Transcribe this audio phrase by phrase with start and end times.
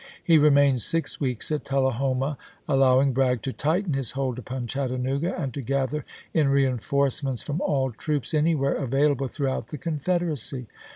[0.23, 2.35] He remained six weeks at Tullahoma,
[2.67, 7.61] allow ing Bragg to tighten his hold upon Chattanooga and to gather in reenforcements from
[7.61, 10.65] all troops anywhere available throughout the Confederacy.